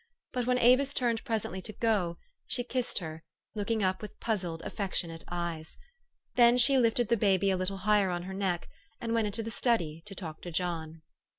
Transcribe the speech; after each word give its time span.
But, 0.33 0.47
when 0.47 0.57
Avis 0.57 0.95
turned 0.95 1.23
presently 1.25 1.61
to 1.61 1.73
go, 1.73 2.17
she 2.47 2.63
kissed 2.63 2.97
her, 2.97 3.21
looking 3.53 3.83
up 3.83 4.01
with 4.01 4.19
puzzled, 4.19 4.63
affectionate 4.63 5.23
eyes. 5.27 5.77
Then 6.33 6.57
she 6.57 6.75
lifted 6.79 7.09
the 7.09 7.17
baby 7.17 7.51
a 7.51 7.55
little 7.57 7.77
higher 7.77 8.09
on 8.09 8.23
her 8.23 8.33
neck, 8.33 8.67
and 8.99 9.13
went 9.13 9.27
into 9.27 9.43
the 9.43 9.51
study 9.51 10.01
to 10.07 10.15
talk 10.15 10.41
to 10.41 10.49
John. 10.49 11.03